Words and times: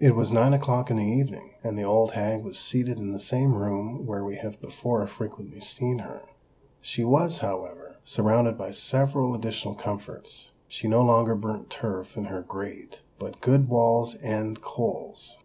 It 0.00 0.16
was 0.16 0.32
nine 0.32 0.52
o'clock 0.52 0.90
in 0.90 0.96
the 0.96 1.04
evening; 1.06 1.50
and 1.62 1.78
the 1.78 1.84
old 1.84 2.14
hag 2.14 2.42
was 2.42 2.58
seated 2.58 2.98
in 2.98 3.12
the 3.12 3.20
same 3.20 3.54
room 3.54 4.04
where 4.04 4.24
we 4.24 4.34
have 4.34 4.60
before 4.60 5.06
frequently 5.06 5.60
seen 5.60 6.00
her. 6.00 6.22
She 6.80 7.04
was, 7.04 7.38
however, 7.38 7.98
surrounded 8.02 8.58
by 8.58 8.72
several 8.72 9.36
additional 9.36 9.76
comforts. 9.76 10.50
She 10.66 10.88
no 10.88 11.02
longer 11.02 11.36
burnt 11.36 11.70
turf 11.70 12.16
in 12.16 12.24
her 12.24 12.42
grate, 12.42 13.02
but 13.20 13.40
good 13.40 13.68
Wall's 13.68 14.16
End 14.24 14.60
coals. 14.60 15.38